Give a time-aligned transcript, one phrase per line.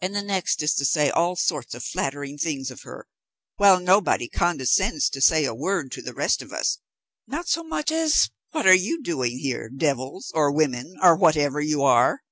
[0.00, 3.06] and the next is to say all sorts of flattering things of her,
[3.56, 6.78] while nobody condescends to say a word to the rest of us,
[7.26, 11.82] not so much as 'What are you doing here, devils, or women, or whatever you
[11.82, 12.22] are?'"